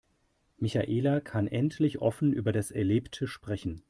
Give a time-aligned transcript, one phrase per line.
[0.57, 3.79] Michaela kann endlich offen über das Erlebte sprechen.